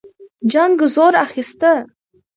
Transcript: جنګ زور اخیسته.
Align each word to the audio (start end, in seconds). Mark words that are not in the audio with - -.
جنګ 0.51 0.77
زور 0.95 1.13
اخیسته. 1.25 1.71